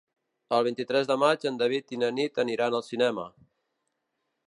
[0.55, 3.31] El vint-i-tres de maig en David i na Nit aniran al cinema.